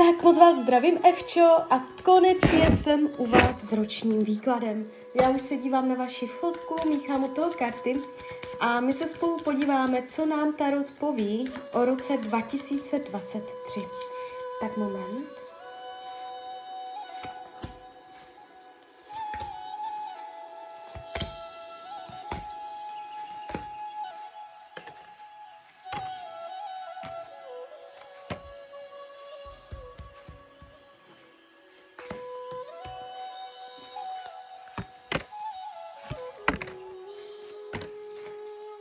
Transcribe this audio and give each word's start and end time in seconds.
Tak 0.00 0.22
moc 0.22 0.38
vás 0.38 0.56
zdravím, 0.56 0.98
Evčo, 1.04 1.46
a 1.70 1.84
konečně 2.02 2.70
jsem 2.70 3.10
u 3.16 3.26
vás 3.26 3.62
s 3.62 3.72
ročním 3.72 4.24
výkladem. 4.24 4.90
Já 5.14 5.30
už 5.30 5.42
se 5.42 5.56
dívám 5.56 5.88
na 5.88 5.94
vaši 5.94 6.26
fotku, 6.26 6.88
míchám 6.88 7.24
u 7.24 7.28
toho 7.28 7.50
karty 7.58 8.00
a 8.60 8.80
my 8.80 8.92
se 8.92 9.06
spolu 9.06 9.38
podíváme, 9.44 10.02
co 10.02 10.26
nám 10.26 10.52
Tarot 10.52 10.90
poví 10.90 11.44
o 11.72 11.84
roce 11.84 12.16
2023. 12.16 13.80
Tak 14.60 14.76
moment. 14.76 15.49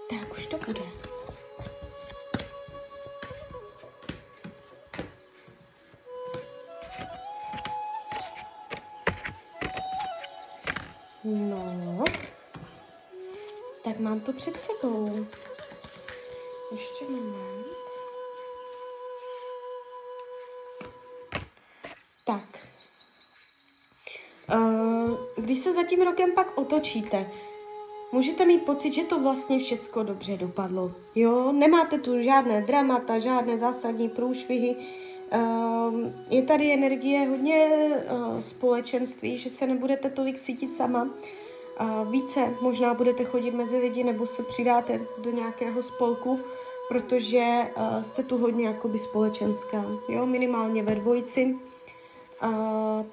Tak 0.10 0.32
už 0.32 0.48
to 0.48 0.58
bude. 0.58 0.82
No, 11.24 12.04
tak 13.84 14.00
mám 14.00 14.20
to 14.20 14.34
před 14.34 14.58
sebou. 14.58 15.28
Ještě 16.72 17.06
moment. 17.06 17.68
Tak. 22.26 22.60
Když 25.38 25.60
se 25.60 25.74
za 25.74 25.84
tím 25.84 26.02
rokem 26.02 26.32
pak 26.36 26.58
otočíte, 26.58 27.32
můžete 28.12 28.46
mít 28.46 28.66
pocit, 28.66 28.94
že 28.94 29.04
to 29.04 29.20
vlastně 29.20 29.60
všecko 29.60 30.04
dobře 30.04 30.38
dopadlo. 30.38 30.92
Jo, 31.16 31.52
nemáte 31.52 31.98
tu 31.98 32.22
žádné 32.22 32.62
dramata, 32.62 33.20
žádné 33.20 33.58
zásadní 33.58 34.10
průšvihy. 34.10 34.76
Uh, 34.76 35.94
je 36.30 36.42
tady 36.42 36.74
energie 36.74 37.28
hodně 37.30 37.70
uh, 38.12 38.40
společenství, 38.40 39.38
že 39.38 39.50
se 39.50 39.68
nebudete 39.68 40.10
tolik 40.10 40.40
cítit 40.40 40.74
sama. 40.74 41.10
Více 42.12 42.54
možná 42.62 42.94
budete 42.94 43.24
chodit 43.24 43.52
mezi 43.52 43.78
lidi 43.78 44.04
nebo 44.04 44.26
se 44.26 44.44
přidáte 44.44 45.02
do 45.18 45.32
nějakého 45.32 45.84
spolku, 45.84 46.40
protože 46.88 47.46
uh, 47.78 48.02
jste 48.02 48.24
tu 48.24 48.38
hodně 48.38 48.68
jakoby 48.68 49.00
společenská, 49.00 49.86
jo, 50.10 50.26
minimálně 50.26 50.84
ve 50.84 50.96
dvojici. 50.96 51.56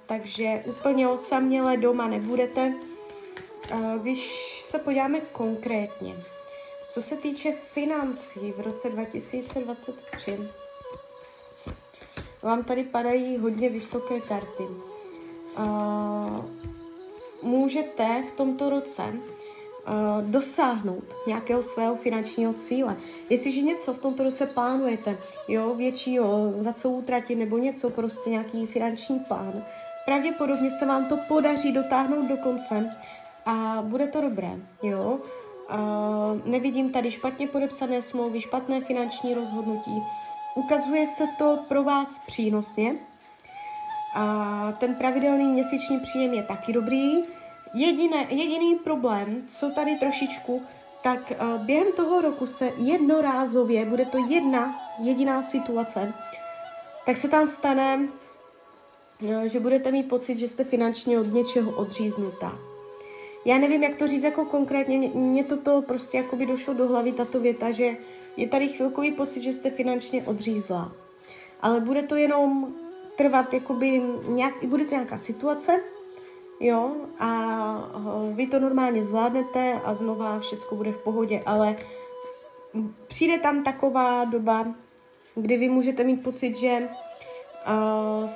Takže 0.07 0.63
úplně 0.67 1.09
osaměle 1.09 1.77
doma 1.77 2.09
nebudete. 2.09 2.75
Když 4.03 4.56
se 4.77 4.83
podíváme 4.83 5.21
konkrétně, 5.21 6.15
co 6.89 7.03
se 7.03 7.17
týče 7.17 7.53
financí 7.53 8.53
v 8.57 8.61
roce 8.61 8.91
2023, 8.91 10.39
vám 12.43 12.65
tady 12.65 12.85
padají 12.85 13.37
hodně 13.39 13.69
vysoké 13.69 14.21
karty. 14.21 14.63
Uh, 15.59 16.45
můžete 17.43 18.25
v 18.29 18.37
tomto 18.37 18.71
roce 18.71 19.03
uh, 19.03 20.31
dosáhnout 20.31 21.15
nějakého 21.27 21.63
svého 21.63 21.97
finančního 21.97 22.53
cíle. 22.53 22.97
Jestliže 23.31 23.63
něco 23.63 23.95
v 23.95 23.99
tomto 23.99 24.23
roce 24.23 24.47
plánujete, 24.47 25.19
jo, 25.49 25.75
většího, 25.75 26.53
za 26.57 26.73
co 26.73 26.91
utratit, 26.91 27.37
nebo 27.37 27.59
něco, 27.59 27.91
prostě 27.91 28.31
nějaký 28.31 28.67
finanční 28.67 29.19
plán, 29.19 29.65
pravděpodobně 30.05 30.71
se 30.71 30.87
vám 30.87 31.09
to 31.09 31.17
podaří 31.29 31.73
dotáhnout 31.73 32.29
do 32.29 32.37
konce 32.37 32.97
a 33.47 33.83
bude 33.83 34.07
to 34.07 34.21
dobré, 34.21 34.51
jo. 34.83 35.19
Uh, 35.71 36.41
nevidím 36.45 36.93
tady 36.93 37.11
špatně 37.11 37.47
podepsané 37.47 38.03
smlouvy, 38.03 38.41
špatné 38.41 38.81
finanční 38.81 39.35
rozhodnutí. 39.35 40.03
Ukazuje 40.55 41.07
se 41.07 41.25
to 41.39 41.59
pro 41.69 41.85
vás 41.85 42.21
přínosně. 42.27 42.95
A 44.15 44.73
ten 44.81 44.95
pravidelný 44.95 45.45
měsíční 45.45 46.01
příjem 46.01 46.35
je 46.35 46.43
taky 46.43 46.73
dobrý. 46.73 47.13
Jediné, 47.75 48.27
jediný 48.29 48.75
problém, 48.75 49.45
co 49.49 49.71
tady 49.71 49.97
trošičku, 49.97 50.63
tak 51.03 51.33
uh, 51.41 51.65
během 51.65 51.93
toho 51.93 52.21
roku 52.21 52.47
se 52.47 52.73
jednorázově, 52.77 53.85
bude 53.85 54.05
to 54.05 54.19
jedna 54.29 54.81
jediná 54.99 55.43
situace, 55.43 56.15
tak 57.07 57.17
se 57.17 57.29
tam 57.29 57.47
stane, 57.47 58.09
uh, 59.23 59.43
že 59.43 59.61
budete 59.61 59.93
mít 59.93 60.09
pocit, 60.09 60.39
že 60.39 60.49
jste 60.49 60.65
finančně 60.65 61.21
od 61.21 61.33
něčeho 61.33 61.71
odříznutá. 61.71 62.59
Já 63.47 63.59
nevím, 63.59 63.83
jak 63.83 63.97
to 63.97 64.07
říct 64.07 64.23
jako 64.23 64.45
konkrétně, 64.45 65.11
mně 65.15 65.45
toto 65.45 65.83
prostě 65.83 66.17
jako 66.17 66.37
by 66.37 66.47
došlo 66.47 66.75
do 66.75 66.89
hlavy, 66.89 67.13
tato 67.13 67.41
věta, 67.41 67.71
že 67.71 67.97
je 68.37 68.49
tady 68.49 68.69
chvilkový 68.69 69.13
pocit, 69.13 69.41
že 69.41 69.53
jste 69.53 69.71
finančně 69.71 70.23
odřízlá. 70.23 70.93
Ale 71.61 71.81
bude 71.81 72.03
to 72.03 72.17
jenom 72.17 72.75
trvat, 73.17 73.55
jakoby 73.55 74.03
nějak, 74.29 74.65
bude 74.65 74.85
to 74.85 74.95
nějaká 74.95 75.19
situace, 75.19 75.81
jo, 76.61 76.97
a 77.19 77.91
vy 78.33 78.47
to 78.47 78.61
normálně 78.61 79.05
zvládnete 79.05 79.81
a 79.85 79.95
znova 79.95 80.41
všechno 80.41 80.77
bude 80.77 80.93
v 80.93 81.03
pohodě, 81.03 81.43
ale 81.47 81.77
přijde 83.07 83.39
tam 83.39 83.65
taková 83.65 84.25
doba, 84.25 84.75
kdy 85.35 85.57
vy 85.57 85.69
můžete 85.69 86.05
mít 86.05 86.23
pocit, 86.23 86.57
že 86.57 86.89
uh, 87.69 88.27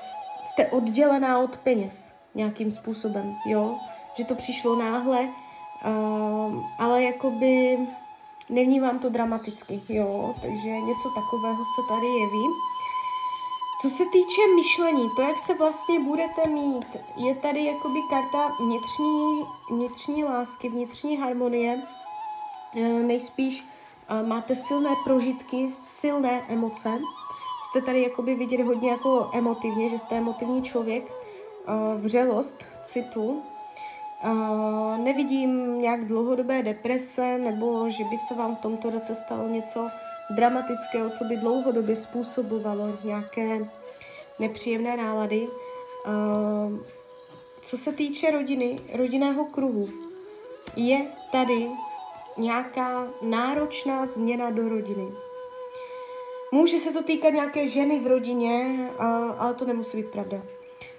jste 0.42 0.66
oddělená 0.66 1.38
od 1.38 1.56
peněz 1.56 2.12
nějakým 2.34 2.70
způsobem, 2.70 3.34
jo, 3.46 3.78
že 4.14 4.24
to 4.24 4.34
přišlo 4.34 4.76
náhle, 4.76 5.20
uh, 5.20 6.64
ale 6.78 7.02
jakoby 7.02 7.78
nevnímám 8.48 8.98
to 8.98 9.08
dramaticky, 9.08 9.80
jo, 9.88 10.34
takže 10.42 10.80
něco 10.80 11.10
takového 11.10 11.64
se 11.64 11.82
tady 11.88 12.06
jeví. 12.06 12.46
Co 13.82 13.90
se 13.90 14.04
týče 14.12 14.40
myšlení, 14.54 15.10
to, 15.16 15.22
jak 15.22 15.38
se 15.38 15.54
vlastně 15.54 16.00
budete 16.00 16.46
mít, 16.46 16.86
je 17.16 17.34
tady 17.34 17.64
jakoby 17.64 18.00
karta 18.10 18.56
vnitřní, 18.60 19.44
vnitřní 19.70 20.24
lásky, 20.24 20.68
vnitřní 20.68 21.16
harmonie. 21.16 21.82
Nejspíš 23.02 23.64
máte 24.26 24.54
silné 24.54 24.90
prožitky, 25.04 25.70
silné 25.70 26.44
emoce. 26.48 26.98
Jste 27.62 27.82
tady 27.82 28.02
jakoby 28.02 28.34
vidět 28.34 28.62
hodně 28.62 28.90
jako 28.90 29.30
emotivně, 29.32 29.88
že 29.88 29.98
jste 29.98 30.16
emotivní 30.16 30.62
člověk. 30.62 31.12
Vřelost 31.96 32.64
citu, 32.84 33.42
Nevidím 34.96 35.80
nějak 35.80 36.04
dlouhodobé 36.04 36.62
deprese 36.62 37.38
nebo 37.38 37.90
že 37.90 38.04
by 38.04 38.18
se 38.18 38.34
vám 38.34 38.56
v 38.56 38.60
tomto 38.60 38.90
roce 38.90 39.14
stalo 39.14 39.48
něco 39.48 39.88
dramatického, 40.36 41.10
co 41.10 41.24
by 41.24 41.36
dlouhodobě 41.36 41.96
způsobovalo 41.96 42.98
nějaké 43.04 43.68
nepříjemné 44.38 44.96
nálady. 44.96 45.48
Co 47.62 47.76
se 47.76 47.92
týče 47.92 48.30
rodiny, 48.30 48.78
rodinného 48.94 49.44
kruhu, 49.44 49.88
je 50.76 51.06
tady 51.32 51.68
nějaká 52.36 53.06
náročná 53.22 54.06
změna 54.06 54.50
do 54.50 54.68
rodiny. 54.68 55.08
Může 56.52 56.78
se 56.78 56.92
to 56.92 57.02
týkat 57.02 57.30
nějaké 57.30 57.66
ženy 57.66 58.00
v 58.00 58.06
rodině, 58.06 58.88
ale 59.38 59.54
to 59.54 59.64
nemusí 59.64 59.96
být 59.96 60.10
pravda 60.10 60.42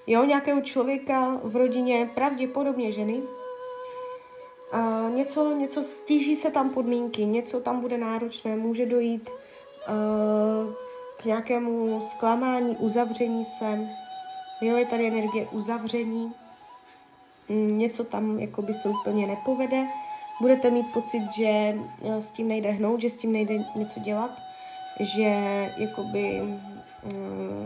jo, 0.08 0.26
nějakého 0.26 0.62
člověka 0.62 1.40
v 1.44 1.56
rodině, 1.56 2.10
pravděpodobně 2.16 2.92
ženy. 2.92 3.22
Uh, 4.74 5.16
něco, 5.16 5.56
něco 5.56 5.84
stíží 5.84 6.36
se 6.36 6.52
tam 6.52 6.70
podmínky, 6.70 7.26
něco 7.26 7.60
tam 7.60 7.82
bude 7.82 7.98
náročné, 7.98 8.56
může 8.56 8.86
dojít 8.86 9.30
uh, 9.30 10.74
k 11.18 11.26
nějakému 11.26 12.02
zklamání, 12.02 12.78
uzavření 12.78 13.46
se. 13.46 13.88
Jo, 14.62 14.76
je 14.76 14.86
tady 14.86 15.08
energie 15.08 15.48
uzavření, 15.52 16.34
mm, 17.50 17.78
něco 17.78 18.04
tam 18.04 18.40
jakoby 18.40 18.74
se 18.74 18.90
úplně 18.90 19.28
nepovede. 19.28 19.88
Budete 20.42 20.70
mít 20.70 20.94
pocit, 20.94 21.32
že 21.38 21.76
s 22.04 22.32
tím 22.32 22.48
nejde 22.48 22.72
hnout, 22.72 23.02
že 23.02 23.10
s 23.10 23.18
tím 23.18 23.32
nejde 23.32 23.66
něco 23.76 24.00
dělat, 24.00 24.32
že 25.00 25.34
jakoby 25.78 26.42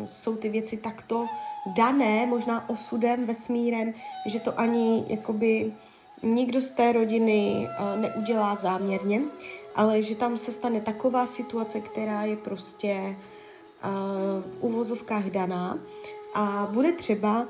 jsou 0.05 0.35
ty 0.35 0.49
věci 0.49 0.77
takto 0.77 1.25
dané 1.75 2.25
možná 2.25 2.69
osudem, 2.69 3.25
vesmírem, 3.25 3.93
že 4.25 4.39
to 4.39 4.59
ani 4.59 5.05
jakoby 5.07 5.73
nikdo 6.23 6.61
z 6.61 6.71
té 6.71 6.91
rodiny 6.91 7.67
uh, 7.79 8.01
neudělá 8.01 8.55
záměrně, 8.55 9.21
ale 9.75 10.01
že 10.01 10.15
tam 10.15 10.37
se 10.37 10.51
stane 10.51 10.81
taková 10.81 11.25
situace, 11.25 11.79
která 11.79 12.23
je 12.23 12.37
prostě 12.37 13.15
uh, 13.15 13.91
v 14.43 14.63
uvozovkách 14.63 15.25
daná 15.25 15.77
a 16.33 16.67
bude 16.71 16.91
třeba 16.91 17.47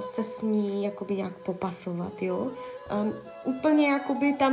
se 0.00 0.22
s 0.22 0.42
ní 0.42 0.84
jakoby 0.84 1.16
nějak 1.16 1.32
popasovat, 1.32 2.22
jo. 2.22 2.36
Uh, 2.36 3.12
úplně 3.44 3.88
jakoby 3.88 4.32
tam 4.32 4.52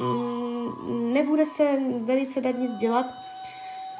mm, 0.00 1.12
nebude 1.12 1.46
se 1.46 1.78
velice 2.00 2.40
dát 2.40 2.58
nic 2.58 2.74
dělat, 2.74 3.06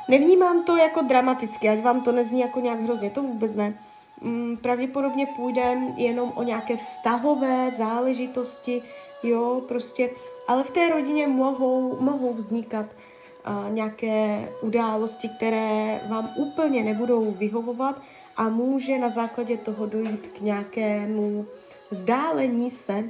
Nevnímám 0.08 0.64
to 0.64 0.76
jako 0.76 1.02
dramaticky, 1.02 1.68
ať 1.68 1.82
vám 1.82 2.00
to 2.00 2.12
nezní 2.12 2.40
jako 2.40 2.60
nějak 2.60 2.80
hrozně, 2.80 3.10
to 3.10 3.22
vůbec 3.22 3.54
ne. 3.54 3.78
Mm, 4.20 4.56
pravděpodobně 4.56 5.26
půjde 5.36 5.78
jenom 5.96 6.32
o 6.34 6.42
nějaké 6.42 6.76
vztahové 6.76 7.70
záležitosti, 7.70 8.82
jo, 9.22 9.62
prostě, 9.68 10.10
ale 10.48 10.64
v 10.64 10.70
té 10.70 10.88
rodině 10.88 11.26
mohou, 11.26 11.96
mohou 12.00 12.34
vznikat 12.34 12.86
uh, 12.86 13.72
nějaké 13.72 14.48
události, 14.60 15.28
které 15.28 16.00
vám 16.08 16.30
úplně 16.36 16.84
nebudou 16.84 17.30
vyhovovat 17.30 18.02
a 18.36 18.48
může 18.48 18.98
na 18.98 19.08
základě 19.08 19.56
toho 19.56 19.86
dojít 19.86 20.26
k 20.38 20.40
nějakému 20.40 21.46
vzdálení 21.90 22.70
se 22.70 22.94
uh, 22.98 23.04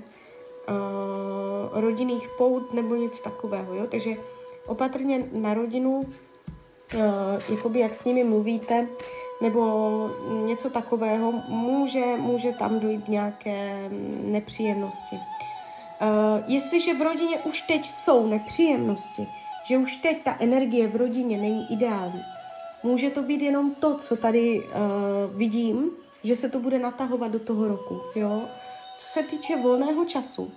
rodinných 1.72 2.28
pout 2.38 2.74
nebo 2.74 2.94
nic 2.94 3.20
takového, 3.20 3.74
jo, 3.74 3.86
takže 3.86 4.16
opatrně 4.66 5.28
na 5.32 5.54
rodinu 5.54 6.02
jakoby 7.48 7.78
jak 7.78 7.94
s 7.94 8.04
nimi 8.04 8.24
mluvíte, 8.24 8.88
nebo 9.40 10.10
něco 10.44 10.70
takového, 10.70 11.32
může, 11.48 12.16
může 12.16 12.52
tam 12.52 12.80
dojít 12.80 13.08
nějaké 13.08 13.88
nepříjemnosti. 14.22 15.16
Uh, 15.16 16.52
jestliže 16.52 16.94
v 16.94 17.02
rodině 17.02 17.38
už 17.38 17.60
teď 17.60 17.86
jsou 17.86 18.26
nepříjemnosti, 18.26 19.28
že 19.68 19.78
už 19.78 19.96
teď 19.96 20.22
ta 20.22 20.36
energie 20.40 20.88
v 20.88 20.96
rodině 20.96 21.36
není 21.36 21.72
ideální, 21.72 22.22
může 22.82 23.10
to 23.10 23.22
být 23.22 23.42
jenom 23.42 23.74
to, 23.74 23.96
co 23.96 24.16
tady 24.16 24.60
uh, 24.60 25.36
vidím, 25.36 25.90
že 26.22 26.36
se 26.36 26.48
to 26.48 26.60
bude 26.60 26.78
natahovat 26.78 27.30
do 27.30 27.38
toho 27.38 27.68
roku, 27.68 28.00
jo. 28.14 28.42
Co 28.96 29.06
se 29.06 29.22
týče 29.22 29.56
volného 29.56 30.04
času, 30.04 30.50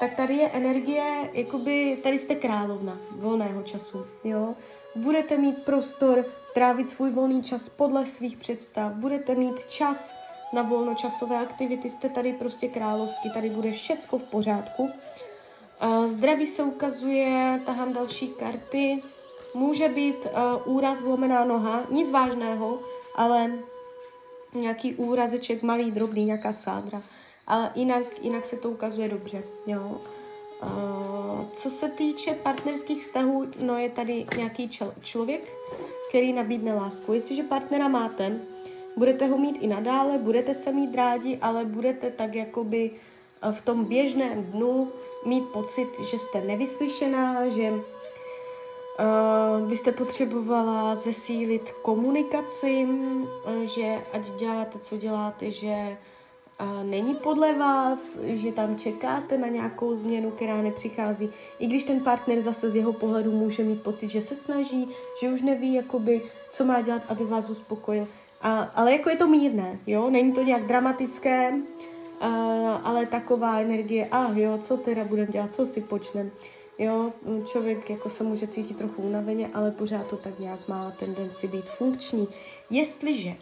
tak 0.00 0.14
tady 0.14 0.34
je 0.34 0.48
energie, 0.48 1.30
jakoby 1.32 1.98
tady 2.02 2.18
jste 2.18 2.34
královna 2.34 2.98
volného 3.10 3.62
času, 3.62 4.06
jo 4.24 4.54
budete 4.96 5.36
mít 5.36 5.64
prostor 5.64 6.24
trávit 6.54 6.88
svůj 6.88 7.10
volný 7.10 7.42
čas 7.42 7.68
podle 7.68 8.06
svých 8.06 8.36
představ, 8.36 8.92
budete 8.92 9.34
mít 9.34 9.64
čas 9.64 10.14
na 10.52 10.62
volnočasové 10.62 11.38
aktivity, 11.38 11.90
jste 11.90 12.08
tady 12.08 12.32
prostě 12.32 12.68
královsky, 12.68 13.30
tady 13.30 13.50
bude 13.50 13.72
všecko 13.72 14.18
v 14.18 14.22
pořádku. 14.22 14.90
Zdraví 16.06 16.46
se 16.46 16.62
ukazuje, 16.62 17.60
tahám 17.66 17.92
další 17.92 18.28
karty, 18.28 19.02
může 19.54 19.88
být 19.88 20.16
uh, 20.16 20.76
úraz, 20.76 20.98
zlomená 20.98 21.44
noha, 21.44 21.82
nic 21.90 22.10
vážného, 22.10 22.78
ale 23.16 23.52
nějaký 24.54 24.94
úrazeček, 24.94 25.62
malý, 25.62 25.90
drobný, 25.90 26.24
nějaká 26.24 26.52
sádra. 26.52 27.02
Ale 27.46 27.72
jinak, 27.74 28.02
jinak 28.22 28.44
se 28.44 28.56
to 28.56 28.70
ukazuje 28.70 29.08
dobře, 29.08 29.42
jo. 29.66 30.00
Co 31.54 31.70
se 31.70 31.88
týče 31.88 32.34
partnerských 32.34 33.02
vztahů, 33.02 33.46
no 33.60 33.78
je 33.78 33.90
tady 33.90 34.26
nějaký 34.36 34.68
čel- 34.68 34.94
člověk, 35.02 35.56
který 36.08 36.32
nabídne 36.32 36.74
lásku. 36.74 37.12
Jestliže 37.12 37.42
partnera 37.42 37.88
máte, 37.88 38.40
budete 38.96 39.26
ho 39.26 39.38
mít 39.38 39.58
i 39.60 39.66
nadále, 39.66 40.18
budete 40.18 40.54
se 40.54 40.72
mít 40.72 40.94
rádi, 40.94 41.38
ale 41.42 41.64
budete 41.64 42.10
tak 42.10 42.34
jakoby 42.34 42.90
eh, 43.42 43.52
v 43.52 43.60
tom 43.60 43.84
běžném 43.84 44.44
dnu 44.44 44.92
mít 45.26 45.44
pocit, 45.48 45.88
že 46.10 46.18
jste 46.18 46.40
nevyslyšená, 46.40 47.48
že 47.48 47.70
uh, 47.70 49.68
byste 49.68 49.92
potřebovala 49.92 50.94
zesílit 50.94 51.72
komunikaci, 51.82 52.88
že 53.64 54.02
ať 54.12 54.30
děláte, 54.38 54.78
co 54.78 54.96
děláte, 54.96 55.50
že 55.50 55.96
není 56.82 57.14
podle 57.14 57.54
vás, 57.54 58.18
že 58.22 58.52
tam 58.52 58.76
čekáte 58.76 59.38
na 59.38 59.48
nějakou 59.48 59.94
změnu, 59.94 60.30
která 60.30 60.62
nepřichází, 60.62 61.30
i 61.58 61.66
když 61.66 61.84
ten 61.84 62.00
partner 62.00 62.40
zase 62.40 62.70
z 62.70 62.76
jeho 62.76 62.92
pohledu 62.92 63.32
může 63.32 63.62
mít 63.62 63.82
pocit, 63.82 64.08
že 64.08 64.20
se 64.20 64.34
snaží, 64.34 64.88
že 65.20 65.28
už 65.28 65.42
neví, 65.42 65.74
jakoby, 65.74 66.22
co 66.50 66.64
má 66.64 66.80
dělat, 66.80 67.02
aby 67.08 67.24
vás 67.24 67.50
uspokojil. 67.50 68.08
A, 68.42 68.62
ale 68.62 68.92
jako 68.92 69.10
je 69.10 69.16
to 69.16 69.26
mírné, 69.26 69.78
jo, 69.86 70.10
není 70.10 70.32
to 70.32 70.42
nějak 70.42 70.66
dramatické, 70.66 71.54
a, 72.20 72.28
ale 72.74 73.06
taková 73.06 73.60
energie, 73.60 74.08
a 74.10 74.32
jo, 74.32 74.58
co 74.58 74.76
teda 74.76 75.04
budeme 75.04 75.32
dělat, 75.32 75.52
co 75.52 75.66
si 75.66 75.80
počneme. 75.80 76.30
Jo, 76.78 77.12
člověk 77.44 77.90
jako 77.90 78.10
se 78.10 78.24
může 78.24 78.46
cítit 78.46 78.76
trochu 78.76 79.02
unaveně, 79.02 79.50
ale 79.54 79.70
pořád 79.70 80.06
to 80.06 80.16
tak 80.16 80.38
nějak 80.38 80.68
má 80.68 80.90
tendenci 80.90 81.48
být 81.48 81.64
funkční. 81.64 82.28
Jestliže 82.70 83.34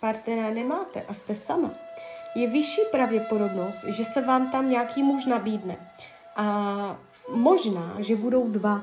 partnera 0.00 0.50
nemáte 0.50 1.02
a 1.08 1.14
jste 1.14 1.34
sama, 1.34 1.74
je 2.38 2.48
vyšší 2.48 2.80
pravděpodobnost, 2.90 3.84
že 3.84 4.04
se 4.04 4.20
vám 4.20 4.50
tam 4.50 4.70
nějaký 4.70 5.02
muž 5.02 5.26
nabídne. 5.26 5.76
A 6.36 6.96
možná, 7.32 7.96
že 7.98 8.16
budou 8.16 8.48
dva. 8.48 8.82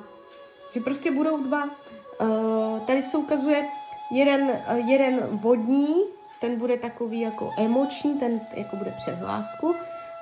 Že 0.72 0.80
prostě 0.80 1.12
budou 1.12 1.44
dva. 1.44 1.64
Uh, 1.64 2.80
tady 2.80 3.02
se 3.02 3.18
ukazuje 3.18 3.68
jeden, 4.12 4.42
uh, 4.42 4.90
jeden 4.90 5.20
vodní, 5.32 5.96
ten 6.42 6.60
bude 6.60 6.78
takový 6.78 7.22
jako 7.22 7.52
emoční, 7.58 8.14
ten 8.20 8.42
jako 8.54 8.76
bude 8.76 8.92
přes 8.92 9.22
lásku. 9.22 9.76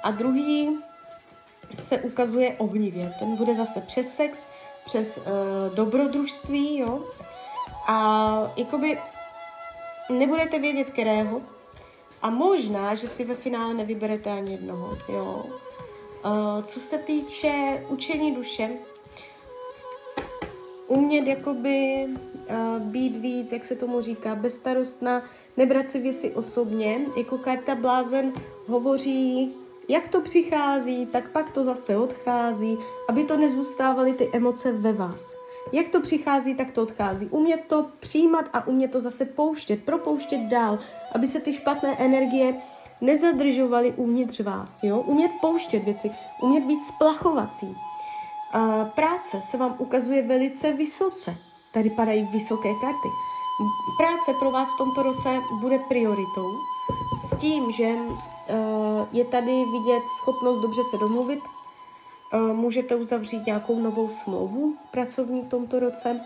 A 0.03 0.11
druhý 0.11 0.77
se 1.73 1.97
ukazuje 1.97 2.55
ohnivě. 2.57 3.15
Ten 3.19 3.35
bude 3.35 3.55
zase 3.55 3.81
přes 3.81 4.15
sex, 4.15 4.47
přes 4.85 5.17
uh, 5.17 5.23
dobrodružství, 5.75 6.77
jo. 6.79 7.03
A 7.87 8.51
jakoby 8.57 8.99
nebudete 10.09 10.59
vědět, 10.59 10.91
kterého, 10.91 11.41
a 12.23 12.29
možná, 12.29 12.95
že 12.95 13.07
si 13.07 13.25
ve 13.25 13.35
finále 13.35 13.73
nevyberete 13.73 14.31
ani 14.31 14.51
jednoho, 14.51 14.97
jo. 15.09 15.45
Uh, 16.25 16.63
co 16.63 16.79
se 16.79 16.97
týče 16.97 17.85
učení 17.89 18.35
duše, 18.35 18.69
umět 20.87 21.27
jakoby 21.27 22.07
uh, 22.07 22.79
být 22.79 23.17
víc, 23.17 23.51
jak 23.51 23.65
se 23.65 23.75
tomu 23.75 24.01
říká, 24.01 24.35
bezstarostná, 24.35 25.23
nebrat 25.57 25.89
si 25.89 25.99
věci 25.99 26.31
osobně, 26.31 27.05
jako 27.17 27.37
karta 27.37 27.75
blázen 27.75 28.33
hovoří, 28.67 29.53
jak 29.87 30.07
to 30.07 30.21
přichází, 30.21 31.05
tak 31.05 31.31
pak 31.31 31.51
to 31.51 31.63
zase 31.63 31.97
odchází, 31.97 32.77
aby 33.09 33.23
to 33.23 33.37
nezůstávaly 33.37 34.13
ty 34.13 34.29
emoce 34.33 34.71
ve 34.71 34.93
vás. 34.93 35.42
Jak 35.73 35.87
to 35.87 36.01
přichází, 36.01 36.55
tak 36.55 36.71
to 36.71 36.81
odchází. 36.81 37.27
Umět 37.27 37.65
to 37.67 37.85
přijímat 37.99 38.45
a 38.53 38.67
umět 38.67 38.91
to 38.91 38.99
zase 38.99 39.25
pouštět, 39.25 39.83
propouštět 39.83 40.37
dál, 40.37 40.79
aby 41.15 41.27
se 41.27 41.39
ty 41.39 41.53
špatné 41.53 41.95
energie 41.99 42.61
nezadržovaly 43.01 43.93
uvnitř 43.93 44.39
vás. 44.39 44.79
Jo? 44.83 45.01
Umět 45.01 45.31
pouštět 45.41 45.79
věci, 45.79 46.11
umět 46.41 46.63
být 46.63 46.83
splachovací. 46.83 47.77
A 48.51 48.85
práce 48.85 49.41
se 49.41 49.57
vám 49.57 49.75
ukazuje 49.79 50.21
velice 50.21 50.73
vysoce. 50.73 51.35
Tady 51.73 51.89
padají 51.89 52.27
vysoké 52.31 52.69
karty. 52.81 53.09
Práce 53.97 54.33
pro 54.39 54.51
vás 54.51 54.69
v 54.73 54.77
tomto 54.77 55.03
roce 55.03 55.39
bude 55.59 55.79
prioritou 55.79 56.57
s 57.17 57.37
tím, 57.37 57.71
že 57.71 57.87
uh, 57.87 59.07
je 59.11 59.25
tady 59.25 59.65
vidět 59.65 60.03
schopnost 60.17 60.59
dobře 60.59 60.81
se 60.91 60.97
domluvit, 60.97 61.39
Eh, 61.43 61.62
můžete 62.53 62.95
uzavřít 62.95 63.45
nějakou 63.45 63.79
novou 63.79 64.09
smlouvu 64.09 64.75
pracovní 64.91 65.41
v 65.41 65.47
tomto 65.47 65.79
roce, 65.79 66.19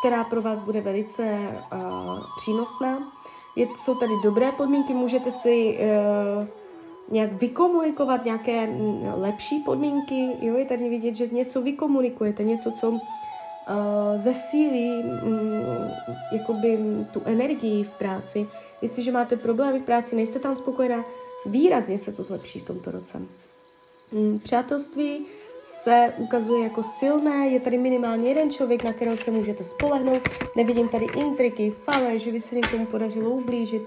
která 0.00 0.24
pro 0.24 0.42
vás 0.42 0.60
bude 0.60 0.80
velice 0.80 1.38
uh, 1.72 2.18
přínosná. 2.36 3.12
Jsou 3.76 3.94
tady 3.94 4.12
dobré 4.22 4.52
podmínky, 4.52 4.94
můžete 4.94 5.30
si 5.30 5.78
uh, 5.78 6.46
nějak 7.10 7.32
vykomunikovat 7.32 8.24
nějaké 8.24 8.66
mm, 8.66 9.12
lepší 9.14 9.58
podmínky. 9.58 10.28
Jo, 10.40 10.56
je 10.56 10.64
tady 10.64 10.88
vidět, 10.88 11.14
že 11.14 11.26
něco 11.26 11.62
vykomunikujete, 11.62 12.44
něco, 12.44 12.70
co 12.70 12.90
uh, 12.90 12.98
zesílí 14.16 14.96
um, 14.96 15.52
jakoby 16.32 16.78
tu 17.12 17.22
energii 17.24 17.84
v 17.84 17.90
práci. 17.90 18.46
Jestliže 18.82 19.12
máte 19.12 19.36
problémy 19.36 19.78
v 19.78 19.82
práci, 19.82 20.16
nejste 20.16 20.38
tam 20.38 20.56
spokojená, 20.56 21.04
výrazně 21.46 21.98
se 21.98 22.12
to 22.12 22.22
zlepší 22.22 22.60
v 22.60 22.64
tomto 22.64 22.90
roce. 22.90 23.22
Um, 24.12 24.38
přátelství 24.38 25.26
se 25.64 26.14
ukazuje 26.18 26.62
jako 26.62 26.82
silné. 26.82 27.48
Je 27.48 27.60
tady 27.60 27.78
minimálně 27.78 28.28
jeden 28.28 28.50
člověk, 28.50 28.84
na 28.84 28.92
kterého 28.92 29.16
se 29.16 29.30
můžete 29.30 29.64
spolehnout. 29.64 30.28
Nevidím 30.56 30.88
tady 30.88 31.06
intriky, 31.16 31.70
fale, 31.70 32.18
že 32.18 32.32
by 32.32 32.40
se 32.40 32.54
někomu 32.54 32.86
podařilo 32.86 33.30
ublížit. 33.30 33.82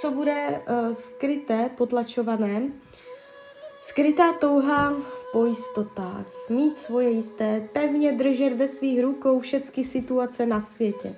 Co 0.00 0.10
bude 0.10 0.62
uh, 0.70 0.92
skryté, 0.92 1.70
potlačované? 1.76 2.62
Skrytá 3.82 4.32
touha 4.32 4.92
po 5.32 5.46
jistotách. 5.46 6.26
Mít 6.48 6.76
svoje 6.76 7.10
jisté, 7.10 7.68
pevně 7.72 8.12
držet 8.12 8.52
ve 8.52 8.68
svých 8.68 9.02
rukou 9.02 9.40
všechny 9.40 9.84
situace 9.84 10.46
na 10.46 10.60
světě. 10.60 11.16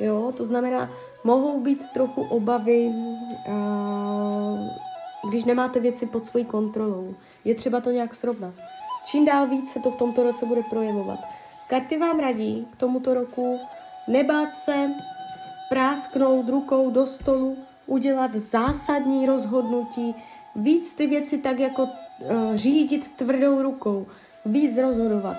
Jo, 0.00 0.32
to 0.36 0.44
znamená, 0.44 0.90
mohou 1.24 1.60
být 1.60 1.84
trochu 1.94 2.22
obavy, 2.22 2.86
uh, 3.48 4.68
když 5.28 5.44
nemáte 5.44 5.80
věci 5.80 6.06
pod 6.06 6.24
svojí 6.24 6.44
kontrolou. 6.44 7.14
Je 7.44 7.54
třeba 7.54 7.80
to 7.80 7.90
nějak 7.90 8.14
srovnat. 8.14 8.54
Čím 9.04 9.24
dál 9.24 9.46
víc 9.46 9.72
se 9.72 9.80
to 9.80 9.90
v 9.90 9.96
tomto 9.96 10.22
roce 10.22 10.46
bude 10.46 10.62
projevovat. 10.62 11.18
Karty 11.66 11.98
vám 11.98 12.18
radí 12.20 12.68
k 12.72 12.76
tomuto 12.76 13.14
roku 13.14 13.60
nebát 14.08 14.52
se 14.52 14.90
prásknout 15.68 16.48
rukou 16.48 16.90
do 16.90 17.06
stolu, 17.06 17.56
udělat 17.86 18.34
zásadní 18.34 19.26
rozhodnutí, 19.26 20.14
víc 20.56 20.94
ty 20.94 21.06
věci 21.06 21.38
tak 21.38 21.58
jako 21.58 21.82
uh, 21.82 21.88
řídit 22.54 23.12
tvrdou 23.16 23.62
rukou, 23.62 24.06
víc 24.44 24.76
rozhodovat. 24.76 25.36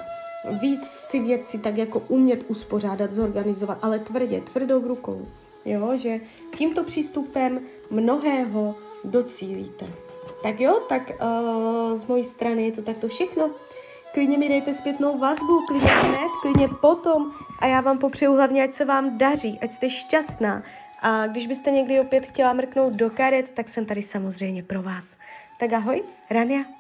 víc 0.62 0.84
si 0.84 1.20
věci 1.20 1.60
tak 1.60 1.78
jako 1.78 2.00
umět 2.08 2.44
uspořádat, 2.48 3.12
zorganizovat, 3.12 3.78
ale 3.82 4.00
tvrdě, 4.00 4.42
tvrdou 4.42 4.88
rukou. 4.88 5.28
Jo, 5.66 5.96
že 5.96 6.20
tímto 6.58 6.84
přístupem 6.84 7.60
mnohého 7.90 8.76
docílíte. 9.04 10.05
Tak 10.46 10.60
jo, 10.60 10.80
tak 10.90 11.12
uh, 11.22 11.98
z 11.98 12.06
mojí 12.06 12.24
strany 12.24 12.66
je 12.66 12.72
to 12.72 12.82
takto 12.82 13.08
všechno. 13.08 13.52
Klidně 14.14 14.38
mi 14.38 14.50
dejte 14.50 14.74
zpětnou 14.74 15.18
vazbu, 15.18 15.66
klidně 15.68 15.90
hned, 15.90 16.32
klidně 16.42 16.68
potom 16.68 17.32
a 17.60 17.68
já 17.68 17.82
vám 17.82 17.98
popřeju 17.98 18.34
hlavně, 18.34 18.64
ať 18.64 18.72
se 18.72 18.86
vám 18.86 19.18
daří, 19.18 19.60
ať 19.62 19.72
jste 19.72 19.90
šťastná. 19.90 20.64
A 21.02 21.28
když 21.28 21.48
byste 21.48 21.72
někdy 21.72 22.00
opět 22.00 22.26
chtěla 22.26 22.54
mrknout 22.54 22.94
do 22.94 23.10
karet, 23.10 23.50
tak 23.54 23.70
jsem 23.70 23.86
tady 23.86 24.02
samozřejmě 24.02 24.64
pro 24.64 24.82
vás. 24.82 25.18
Tak 25.60 25.74
ahoj, 25.74 26.04
Rania. 26.30 26.75